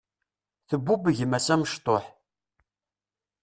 [0.69, 2.05] Tbubb gma-s amecṭuḥ.